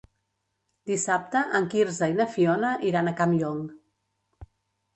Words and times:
Dissabte 0.91 1.43
en 1.59 1.67
Quirze 1.75 2.09
i 2.15 2.17
na 2.21 2.27
Fiona 2.39 2.73
iran 2.93 3.11
a 3.13 3.17
Campllong. 3.23 3.63